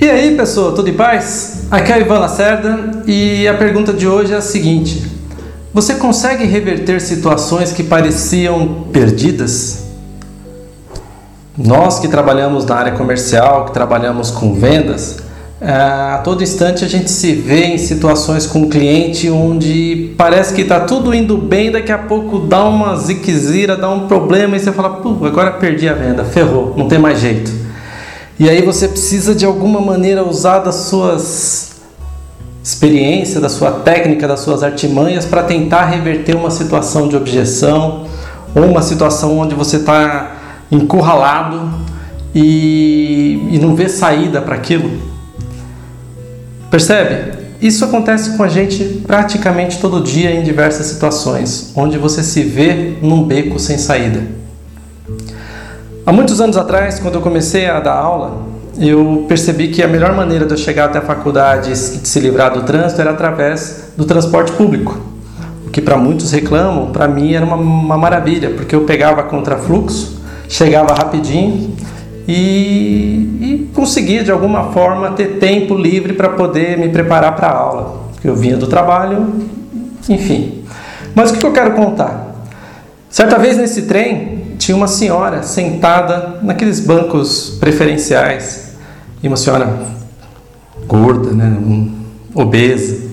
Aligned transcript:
E 0.00 0.08
aí, 0.08 0.34
pessoal, 0.34 0.72
tudo 0.72 0.88
em 0.88 0.94
paz? 0.94 1.66
Aqui 1.70 1.92
é 1.92 1.98
o 1.98 2.00
Ivan 2.00 2.20
Lacerda 2.20 3.02
e 3.06 3.46
a 3.46 3.52
pergunta 3.52 3.92
de 3.92 4.08
hoje 4.08 4.32
é 4.32 4.36
a 4.36 4.40
seguinte: 4.40 5.02
Você 5.74 5.96
consegue 5.96 6.46
reverter 6.46 7.02
situações 7.02 7.70
que 7.70 7.82
pareciam 7.82 8.86
perdidas? 8.90 9.84
Nós 11.54 11.98
que 11.98 12.08
trabalhamos 12.08 12.64
na 12.64 12.76
área 12.76 12.92
comercial, 12.92 13.66
que 13.66 13.72
trabalhamos 13.72 14.30
com 14.30 14.54
vendas, 14.54 15.18
é, 15.60 15.70
a 15.70 16.22
todo 16.24 16.42
instante 16.42 16.82
a 16.82 16.88
gente 16.88 17.10
se 17.10 17.34
vê 17.34 17.66
em 17.66 17.76
situações 17.76 18.46
com 18.46 18.62
o 18.62 18.70
cliente 18.70 19.28
onde 19.28 20.14
parece 20.16 20.54
que 20.54 20.62
está 20.62 20.80
tudo 20.80 21.14
indo 21.14 21.36
bem, 21.36 21.70
daqui 21.70 21.92
a 21.92 21.98
pouco 21.98 22.38
dá 22.38 22.64
uma 22.64 22.96
ziquezira, 22.96 23.76
dá 23.76 23.90
um 23.90 24.08
problema 24.08 24.56
e 24.56 24.60
você 24.60 24.72
fala, 24.72 24.88
pô, 24.88 25.26
agora 25.26 25.50
perdi 25.50 25.86
a 25.86 25.92
venda, 25.92 26.24
ferrou, 26.24 26.72
não 26.74 26.88
tem 26.88 26.98
mais 26.98 27.20
jeito. 27.20 27.59
E 28.40 28.48
aí 28.48 28.62
você 28.62 28.88
precisa 28.88 29.34
de 29.34 29.44
alguma 29.44 29.82
maneira 29.82 30.26
usar 30.26 30.60
das 30.60 30.76
suas 30.76 31.72
experiências, 32.64 33.42
da 33.42 33.50
sua 33.50 33.70
técnica, 33.70 34.26
das 34.26 34.40
suas 34.40 34.62
artimanhas 34.62 35.26
para 35.26 35.42
tentar 35.42 35.84
reverter 35.84 36.34
uma 36.34 36.50
situação 36.50 37.06
de 37.06 37.16
objeção 37.16 38.06
ou 38.54 38.64
uma 38.64 38.80
situação 38.80 39.38
onde 39.38 39.54
você 39.54 39.76
está 39.76 40.36
encurralado 40.72 41.70
e, 42.34 43.46
e 43.50 43.58
não 43.58 43.76
vê 43.76 43.90
saída 43.90 44.40
para 44.40 44.54
aquilo. 44.54 44.90
Percebe? 46.70 47.40
Isso 47.60 47.84
acontece 47.84 48.38
com 48.38 48.42
a 48.42 48.48
gente 48.48 49.02
praticamente 49.06 49.78
todo 49.80 50.02
dia 50.02 50.30
em 50.30 50.42
diversas 50.42 50.86
situações, 50.86 51.72
onde 51.76 51.98
você 51.98 52.22
se 52.22 52.42
vê 52.42 52.94
num 53.02 53.22
beco 53.22 53.58
sem 53.58 53.76
saída. 53.76 54.39
Há 56.10 56.12
muitos 56.12 56.40
anos 56.40 56.56
atrás, 56.56 56.98
quando 56.98 57.14
eu 57.14 57.20
comecei 57.20 57.66
a 57.66 57.78
dar 57.78 57.94
aula, 57.94 58.42
eu 58.76 59.26
percebi 59.28 59.68
que 59.68 59.80
a 59.80 59.86
melhor 59.86 60.12
maneira 60.12 60.44
de 60.44 60.52
eu 60.52 60.56
chegar 60.56 60.86
até 60.86 60.98
a 60.98 61.02
faculdade 61.02 61.70
e 61.70 61.76
se 61.76 62.18
livrar 62.18 62.52
do 62.52 62.62
trânsito 62.64 63.00
era 63.00 63.12
através 63.12 63.92
do 63.96 64.04
transporte 64.04 64.50
público. 64.50 64.98
O 65.64 65.70
que 65.70 65.80
para 65.80 65.96
muitos 65.96 66.32
reclamam, 66.32 66.90
para 66.90 67.06
mim 67.06 67.32
era 67.32 67.46
uma, 67.46 67.54
uma, 67.54 67.96
maravilha, 67.96 68.50
porque 68.50 68.74
eu 68.74 68.80
pegava 68.80 69.22
contrafluxo, 69.22 70.20
chegava 70.48 70.92
rapidinho 70.94 71.76
e, 72.26 73.38
e 73.40 73.70
conseguia 73.72 74.24
de 74.24 74.32
alguma 74.32 74.72
forma 74.72 75.12
ter 75.12 75.38
tempo 75.38 75.76
livre 75.76 76.14
para 76.14 76.30
poder 76.30 76.76
me 76.76 76.88
preparar 76.88 77.36
para 77.36 77.46
a 77.46 77.56
aula. 77.56 78.00
Eu 78.24 78.34
vinha 78.34 78.56
do 78.56 78.66
trabalho, 78.66 79.32
enfim. 80.08 80.64
Mas 81.14 81.30
o 81.30 81.34
que 81.34 81.46
eu 81.46 81.52
quero 81.52 81.70
contar? 81.74 82.34
Certa 83.08 83.38
vez 83.38 83.56
nesse 83.56 83.82
trem, 83.82 84.39
tinha 84.60 84.76
uma 84.76 84.86
senhora 84.86 85.42
sentada 85.42 86.38
naqueles 86.42 86.80
bancos 86.80 87.56
preferenciais 87.58 88.74
e 89.22 89.26
uma 89.26 89.36
senhora 89.36 89.74
gorda, 90.86 91.30
né, 91.30 91.46
um, 91.46 91.94
obesa 92.34 93.08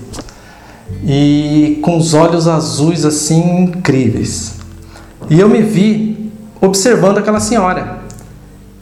e 1.02 1.78
com 1.82 1.96
os 1.96 2.12
olhos 2.12 2.46
azuis 2.46 3.04
assim 3.04 3.62
incríveis. 3.62 4.56
E 5.30 5.40
eu 5.40 5.48
me 5.48 5.62
vi 5.62 6.30
observando 6.60 7.18
aquela 7.18 7.40
senhora. 7.40 7.98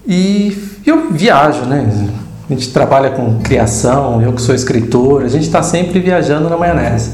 E 0.06 0.56
eu 0.84 1.11
viajo, 1.11 1.62
né? 1.67 2.08
A 2.48 2.53
gente 2.53 2.70
trabalha 2.70 3.11
com 3.11 3.41
criação, 3.41 4.23
eu 4.23 4.33
que 4.33 4.41
sou 4.41 4.55
escritor, 4.55 5.25
a 5.25 5.28
gente 5.28 5.45
está 5.45 5.62
sempre 5.62 5.98
viajando 6.01 6.48
na 6.48 6.56
maionese. 6.56 7.12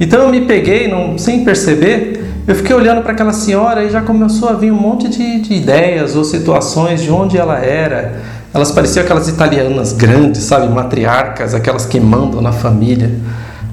Então 0.00 0.22
eu 0.22 0.28
me 0.28 0.42
peguei, 0.42 0.88
não, 0.88 1.16
sem 1.18 1.44
perceber, 1.44 2.11
eu 2.46 2.56
fiquei 2.56 2.74
olhando 2.74 3.02
para 3.02 3.12
aquela 3.12 3.32
senhora 3.32 3.84
e 3.84 3.90
já 3.90 4.00
começou 4.00 4.48
a 4.48 4.54
vir 4.54 4.72
um 4.72 4.80
monte 4.80 5.08
de, 5.08 5.40
de, 5.40 5.54
ideias 5.54 6.16
ou 6.16 6.24
situações 6.24 7.00
de 7.00 7.10
onde 7.10 7.38
ela 7.38 7.58
era. 7.58 8.20
Elas 8.52 8.72
pareciam 8.72 9.04
aquelas 9.04 9.28
italianas 9.28 9.92
grandes, 9.92 10.42
sabe, 10.42 10.68
matriarcas, 10.68 11.54
aquelas 11.54 11.86
que 11.86 12.00
mandam 12.00 12.40
na 12.40 12.50
família. 12.50 13.12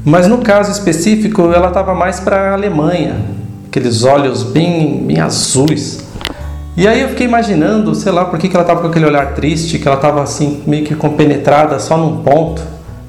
Mas 0.05 0.27
no 0.27 0.37
caso 0.37 0.71
específico, 0.71 1.51
ela 1.51 1.69
estava 1.69 1.95
mais 1.95 2.19
para 2.19 2.51
a 2.51 2.53
Alemanha, 2.53 3.15
aqueles 3.67 4.03
olhos 4.03 4.43
bem, 4.43 5.03
bem 5.03 5.19
azuis. 5.19 6.03
E 6.77 6.87
aí 6.87 7.01
eu 7.01 7.09
fiquei 7.09 7.25
imaginando, 7.25 7.93
sei 7.95 8.11
lá, 8.11 8.25
por 8.25 8.37
que, 8.37 8.47
que 8.47 8.55
ela 8.55 8.63
estava 8.63 8.81
com 8.81 8.87
aquele 8.87 9.05
olhar 9.05 9.33
triste, 9.33 9.79
que 9.79 9.87
ela 9.87 9.97
estava 9.97 10.21
assim, 10.21 10.61
meio 10.67 10.85
que 10.85 10.95
compenetrada 10.95 11.79
só 11.79 11.97
num 11.97 12.23
ponto. 12.23 12.61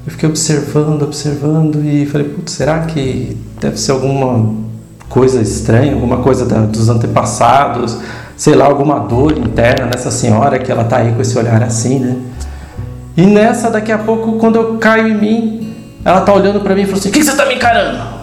Eu 0.05 0.11
fiquei 0.11 0.27
observando, 0.27 1.03
observando 1.03 1.85
e 1.85 2.07
falei, 2.07 2.27
putz, 2.27 2.53
será 2.53 2.79
que 2.79 3.37
deve 3.61 3.79
ser 3.79 3.91
alguma 3.91 4.70
coisa 5.11 5.41
estranha, 5.41 5.93
alguma 5.93 6.17
coisa 6.17 6.45
da, 6.45 6.61
dos 6.61 6.89
antepassados, 6.89 7.97
sei 8.35 8.55
lá, 8.55 8.65
alguma 8.65 8.99
dor 8.99 9.37
interna 9.37 9.85
nessa 9.85 10.09
senhora 10.09 10.57
que 10.57 10.71
ela 10.71 10.85
tá 10.85 10.97
aí 10.97 11.13
com 11.13 11.21
esse 11.21 11.37
olhar 11.37 11.61
assim, 11.61 11.99
né? 11.99 12.17
E 13.15 13.25
nessa, 13.25 13.69
daqui 13.69 13.91
a 13.91 13.97
pouco, 13.97 14.33
quando 14.39 14.55
eu 14.55 14.77
caio 14.77 15.09
em 15.09 15.17
mim, 15.17 15.75
ela 16.03 16.21
tá 16.21 16.33
olhando 16.33 16.61
para 16.61 16.73
mim 16.73 16.81
e 16.81 16.85
falou 16.85 16.99
assim: 16.99 17.09
O 17.09 17.11
que, 17.11 17.23
você 17.23 17.35
tá 17.35 17.45
me 17.45 17.55
encarando? 17.55 18.21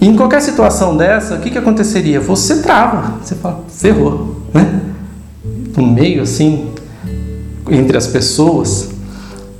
E 0.00 0.06
em 0.06 0.14
qualquer 0.14 0.42
situação 0.42 0.96
dessa, 0.96 1.34
o 1.34 1.40
que, 1.40 1.50
que 1.50 1.58
aconteceria? 1.58 2.20
Você 2.20 2.60
trava, 2.60 3.14
você 3.22 3.34
fala, 3.34 3.64
ferrou, 3.68 4.42
né? 4.52 4.80
No 5.74 5.86
meio 5.86 6.22
assim, 6.22 6.70
entre 7.70 7.96
as 7.96 8.06
pessoas, 8.06 8.90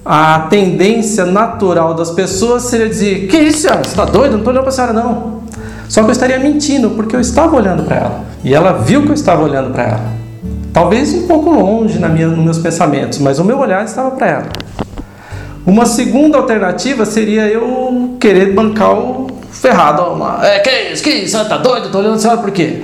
a 0.04 0.40
tendência 0.50 1.24
natural 1.24 1.94
das 1.94 2.10
pessoas 2.10 2.64
seria 2.64 2.88
dizer: 2.88 3.26
Que 3.26 3.38
isso, 3.38 3.62
senhora? 3.62 3.82
Você 3.84 3.90
está 3.90 4.04
doido? 4.04 4.32
Não 4.32 4.38
estou 4.38 4.52
olhando 4.52 4.64
para 4.64 4.72
a 4.72 4.74
senhora, 4.74 4.92
não. 4.92 5.42
Só 5.88 6.02
que 6.02 6.08
eu 6.08 6.12
estaria 6.12 6.38
mentindo, 6.38 6.90
porque 6.90 7.16
eu 7.16 7.20
estava 7.20 7.56
olhando 7.56 7.84
para 7.84 7.96
ela. 7.96 8.24
E 8.42 8.52
ela 8.52 8.72
viu 8.72 9.02
que 9.02 9.08
eu 9.08 9.14
estava 9.14 9.42
olhando 9.42 9.72
para 9.72 9.84
ela. 9.84 10.14
Talvez 10.72 11.14
um 11.14 11.26
pouco 11.26 11.50
longe 11.50 11.98
na 11.98 12.08
minha, 12.08 12.26
nos 12.26 12.44
meus 12.44 12.58
pensamentos, 12.58 13.18
mas 13.18 13.38
o 13.38 13.44
meu 13.44 13.58
olhar 13.58 13.84
estava 13.84 14.10
para 14.10 14.26
ela. 14.26 14.46
Uma 15.64 15.86
segunda 15.86 16.36
alternativa 16.36 17.06
seria 17.06 17.46
eu 17.46 18.16
querer 18.20 18.52
bancar 18.52 18.92
o 18.92 19.28
ferrado. 19.50 20.02
Uma, 20.02 20.44
é, 20.44 20.58
que 20.58 20.92
isso? 20.92 21.02
Que 21.02 21.10
isso? 21.10 21.38
Está 21.38 21.56
doido? 21.56 21.86
Estou 21.86 22.00
olhando 22.00 22.16
a 22.16 22.18
senhora 22.18 22.40
por 22.40 22.50
quê? 22.50 22.82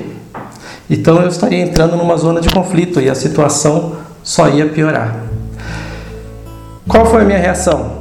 Então 0.88 1.20
eu 1.20 1.28
estaria 1.28 1.60
entrando 1.60 1.97
numa 1.97 2.16
zona 2.16 2.41
de 2.41 2.48
conflito 2.48 3.00
e 3.00 3.10
a 3.10 3.14
situação 3.14 3.97
só 4.22 4.48
ia 4.48 4.66
piorar. 4.66 5.29
Qual 6.90 7.06
foi 7.06 7.22
a 7.22 7.24
minha 7.24 7.38
reação? 7.38 8.00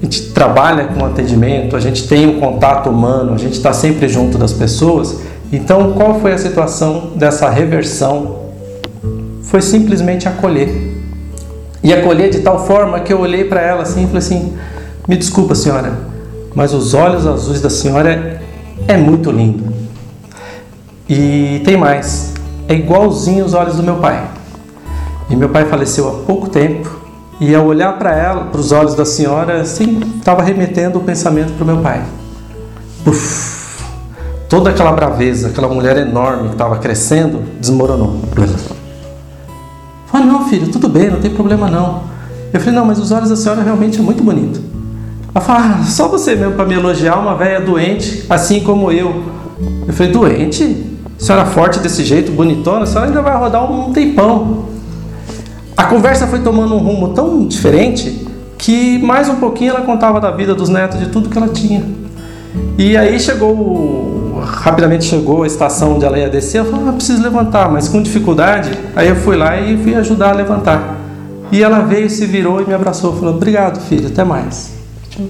A 0.00 0.04
gente 0.04 0.32
trabalha 0.32 0.86
com 0.86 1.04
atendimento, 1.04 1.76
a 1.76 1.80
gente 1.80 2.08
tem 2.08 2.26
um 2.26 2.40
contato 2.40 2.90
humano, 2.90 3.32
a 3.32 3.38
gente 3.38 3.52
está 3.52 3.72
sempre 3.72 4.08
junto 4.08 4.36
das 4.36 4.52
pessoas. 4.52 5.20
Então, 5.52 5.92
qual 5.92 6.18
foi 6.18 6.32
a 6.32 6.38
situação 6.38 7.12
dessa 7.14 7.48
reversão? 7.48 8.40
Foi 9.44 9.62
simplesmente 9.62 10.26
acolher. 10.26 10.68
E 11.80 11.94
acolher 11.94 12.30
de 12.30 12.40
tal 12.40 12.66
forma 12.66 12.98
que 12.98 13.12
eu 13.12 13.20
olhei 13.20 13.44
para 13.44 13.60
ela 13.60 13.82
assim 13.82 14.02
e 14.02 14.06
falei 14.06 14.18
assim: 14.18 14.58
Me 15.06 15.16
desculpa, 15.16 15.54
senhora, 15.54 15.92
mas 16.52 16.74
os 16.74 16.92
olhos 16.92 17.24
azuis 17.24 17.60
da 17.60 17.70
senhora 17.70 18.42
é 18.88 18.96
muito 18.96 19.30
lindo. 19.30 19.72
E 21.08 21.62
tem 21.64 21.76
mais, 21.76 22.34
é 22.66 22.74
igualzinho 22.74 23.44
os 23.44 23.54
olhos 23.54 23.76
do 23.76 23.82
meu 23.84 23.98
pai. 23.98 24.24
E 25.28 25.36
meu 25.36 25.50
pai 25.50 25.66
faleceu 25.66 26.08
há 26.08 26.26
pouco 26.26 26.48
tempo 26.48 26.99
e 27.40 27.54
ao 27.54 27.64
olhar 27.64 27.98
para 27.98 28.14
ela, 28.14 28.44
para 28.44 28.60
os 28.60 28.70
olhos 28.70 28.94
da 28.94 29.06
senhora, 29.06 29.62
assim, 29.62 29.98
estava 30.18 30.42
remetendo 30.42 30.98
o 30.98 31.02
pensamento 31.02 31.54
para 31.54 31.64
o 31.64 31.66
meu 31.66 31.78
pai. 31.78 32.02
Uf, 33.06 33.82
toda 34.46 34.68
aquela 34.68 34.92
braveza, 34.92 35.48
aquela 35.48 35.68
mulher 35.68 35.96
enorme 35.96 36.48
que 36.48 36.54
estava 36.54 36.76
crescendo, 36.76 37.42
desmoronou. 37.58 38.20
Falei, 40.06 40.26
não, 40.26 40.48
filho, 40.48 40.68
tudo 40.68 40.86
bem, 40.86 41.08
não 41.08 41.18
tem 41.18 41.30
problema 41.30 41.70
não. 41.70 42.02
Eu 42.52 42.60
falei, 42.60 42.74
não, 42.74 42.84
mas 42.84 42.98
os 42.98 43.10
olhos 43.10 43.30
da 43.30 43.36
senhora 43.36 43.62
realmente 43.62 43.98
é 43.98 44.02
muito 44.02 44.22
bonito. 44.22 44.60
Ela 45.34 45.42
falou, 45.42 45.62
ah, 45.62 45.84
só 45.84 46.08
você 46.08 46.34
mesmo 46.34 46.54
para 46.54 46.66
me 46.66 46.74
elogiar 46.74 47.16
uma 47.16 47.36
velha 47.36 47.60
doente, 47.60 48.26
assim 48.28 48.60
como 48.60 48.92
eu. 48.92 49.24
Eu 49.86 49.94
falei, 49.94 50.12
doente? 50.12 50.86
Senhora 51.16 51.46
forte 51.46 51.78
desse 51.78 52.04
jeito, 52.04 52.32
bonitona, 52.32 52.82
a 52.82 52.86
senhora 52.86 53.06
ainda 53.06 53.22
vai 53.22 53.36
rodar 53.36 53.70
um 53.70 53.92
tempão. 53.92 54.64
A 55.80 55.84
conversa 55.84 56.26
foi 56.26 56.40
tomando 56.40 56.74
um 56.74 56.78
rumo 56.78 57.14
tão 57.14 57.46
diferente 57.46 58.28
que 58.58 58.98
mais 58.98 59.30
um 59.30 59.36
pouquinho 59.36 59.70
ela 59.70 59.80
contava 59.80 60.20
da 60.20 60.30
vida 60.30 60.54
dos 60.54 60.68
netos, 60.68 60.98
de 60.98 61.08
tudo 61.08 61.30
que 61.30 61.38
ela 61.38 61.48
tinha. 61.48 61.82
E 62.76 62.98
aí 62.98 63.18
chegou, 63.18 64.42
rapidamente 64.44 65.06
chegou 65.06 65.42
a 65.42 65.46
estação 65.46 65.94
onde 65.94 66.04
ela 66.04 66.18
ia 66.18 66.28
descer, 66.28 66.58
ela 66.58 66.70
falou, 66.70 66.86
ah, 66.90 66.92
preciso 66.92 67.22
levantar, 67.22 67.70
mas 67.72 67.88
com 67.88 68.02
dificuldade, 68.02 68.78
aí 68.94 69.08
eu 69.08 69.16
fui 69.16 69.38
lá 69.38 69.58
e 69.58 69.82
fui 69.82 69.94
ajudar 69.94 70.32
a 70.32 70.34
levantar. 70.34 70.98
E 71.50 71.62
ela 71.62 71.78
veio, 71.78 72.10
se 72.10 72.26
virou 72.26 72.60
e 72.60 72.66
me 72.66 72.74
abraçou, 72.74 73.14
falou, 73.14 73.34
obrigado 73.34 73.80
filho, 73.80 74.08
até 74.08 74.22
mais. 74.22 74.72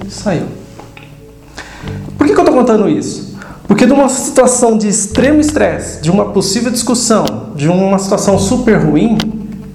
E 0.05 0.11
saiu. 0.11 0.47
Por 2.19 2.27
que, 2.27 2.33
que 2.33 2.41
eu 2.41 2.45
estou 2.45 2.59
contando 2.59 2.89
isso? 2.89 3.39
Porque 3.69 3.87
numa 3.87 4.09
situação 4.09 4.77
de 4.77 4.89
extremo 4.89 5.39
estresse, 5.41 6.03
de 6.03 6.11
uma 6.11 6.31
possível 6.31 6.73
discussão, 6.73 7.25
de 7.55 7.69
uma 7.69 8.01
situação 8.01 8.37
super 8.37 8.79
ruim, 8.79 9.17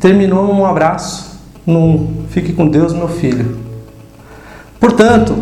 terminou 0.05 0.53
num 0.53 0.63
abraço, 0.63 1.39
num 1.65 2.25
fique 2.29 2.53
com 2.53 2.67
Deus, 2.67 2.93
meu 2.93 3.07
filho. 3.07 3.57
Portanto, 4.79 5.35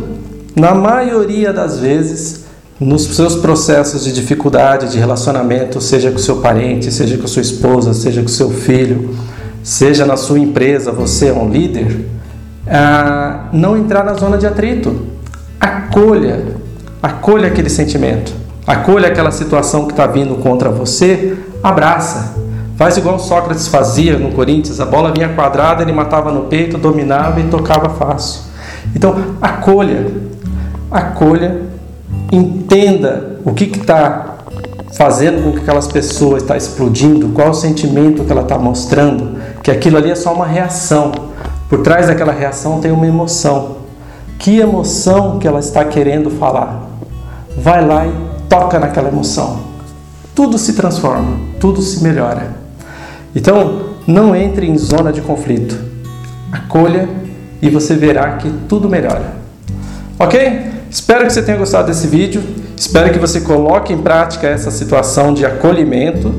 na 0.56 0.74
maioria 0.74 1.52
das 1.52 1.80
vezes, 1.80 2.46
nos 2.80 3.04
seus 3.04 3.36
processos 3.36 4.06
de 4.06 4.14
dificuldade 4.14 4.90
de 4.90 4.98
relacionamento, 4.98 5.82
seja 5.82 6.12
com 6.12 6.18
seu 6.18 6.38
parente, 6.38 6.94
seja 6.94 7.18
com 7.18 7.28
sua 7.28 7.42
esposa, 7.42 7.94
seja 7.94 8.22
com 8.22 8.30
seu 8.30 8.52
filho, 8.52 9.14
seja 9.62 10.06
na 10.06 10.16
sua 10.16 10.40
empresa 10.40 10.94
você 10.94 11.28
é 11.28 11.34
um 11.34 11.50
líder, 11.50 12.06
não 13.52 13.76
entrar 13.76 14.06
na 14.06 14.14
zona 14.14 14.38
de 14.38 14.48
atrito. 14.48 15.08
Acolha, 15.60 16.42
acolha 17.02 17.50
aquele 17.50 17.70
sentimento, 17.70 18.34
acolha 18.66 19.10
aquela 19.10 19.32
situação 19.32 19.88
que 19.88 19.92
está 19.92 20.08
vindo 20.08 20.36
contra 20.36 20.70
você, 20.70 21.36
abraça. 21.62 22.43
Faz 22.76 22.98
igual 22.98 23.20
Sócrates 23.20 23.68
fazia 23.68 24.18
no 24.18 24.32
Corinthians, 24.32 24.80
a 24.80 24.86
bola 24.86 25.12
vinha 25.12 25.30
quadrada, 25.30 25.84
ele 25.84 25.92
matava 25.92 26.32
no 26.32 26.44
peito, 26.44 26.78
dominava 26.78 27.40
e 27.40 27.44
tocava 27.44 27.90
fácil. 27.90 28.42
Então, 28.96 29.16
acolha, 29.42 30.08
acolha, 30.90 31.62
entenda 32.32 33.38
o 33.46 33.54
que 33.54 33.66
está 33.66 34.38
fazendo 34.94 35.44
com 35.44 35.52
que 35.52 35.60
aquelas 35.60 35.88
pessoas 35.88 36.42
está 36.42 36.58
explodindo, 36.58 37.30
qual 37.30 37.50
o 37.50 37.54
sentimento 37.54 38.24
que 38.24 38.32
ela 38.32 38.42
está 38.42 38.58
mostrando, 38.58 39.38
que 39.62 39.70
aquilo 39.70 39.98
ali 39.98 40.10
é 40.10 40.16
só 40.16 40.34
uma 40.34 40.46
reação. 40.46 41.12
Por 41.70 41.82
trás 41.82 42.08
daquela 42.08 42.32
reação 42.32 42.80
tem 42.80 42.92
uma 42.92 43.08
emoção. 43.08 43.78
Que 44.40 44.60
emoção 44.60 45.40
que 45.40 45.48
ela 45.48 45.60
está 45.60 45.86
querendo 45.86 46.30
falar? 46.30 46.88
Vai 47.58 47.86
lá 47.86 48.06
e 48.06 48.14
toca 48.50 48.80
naquela 48.80 49.10
emoção. 49.10 49.60
Tudo 50.36 50.58
se 50.58 50.74
transforma, 50.74 51.38
tudo 51.60 51.82
se 51.82 52.04
melhora. 52.04 52.63
Então, 53.36 53.94
não 54.06 54.36
entre 54.36 54.68
em 54.68 54.78
zona 54.78 55.12
de 55.12 55.22
conflito. 55.22 55.78
Acolha 56.52 57.08
e 57.62 57.70
você 57.70 57.96
verá 57.96 58.34
que 58.34 58.52
tudo 58.68 58.90
melhora. 58.90 59.34
Ok? 60.20 60.74
Espero 60.90 61.26
que 61.26 61.34
você 61.34 61.42
tenha 61.42 61.58
gostado 61.58 61.88
desse 61.88 62.08
vídeo. 62.08 62.44
Espero 62.78 63.12
que 63.12 63.18
você 63.18 63.42
coloque 63.42 63.94
em 63.94 63.98
prática 63.98 64.48
essa 64.48 64.70
situação 64.70 65.34
de 65.34 65.46
acolhimento. 65.46 66.34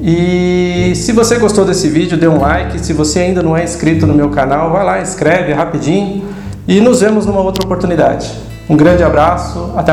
E 0.00 0.92
se 0.96 1.12
você 1.12 1.38
gostou 1.38 1.64
desse 1.64 1.88
vídeo, 1.88 2.16
dê 2.16 2.26
um 2.26 2.40
like. 2.40 2.84
Se 2.84 2.92
você 2.92 3.20
ainda 3.20 3.42
não 3.42 3.56
é 3.56 3.62
inscrito 3.62 4.06
no 4.06 4.14
meu 4.14 4.30
canal, 4.30 4.72
vai 4.72 4.84
lá, 4.84 5.00
inscreve 5.00 5.52
rapidinho. 5.52 6.24
E 6.66 6.80
nos 6.80 7.00
vemos 7.02 7.26
numa 7.26 7.40
outra 7.40 7.64
oportunidade. 7.64 8.32
Um 8.68 8.76
grande 8.76 9.02
abraço, 9.02 9.72
até 9.76 9.92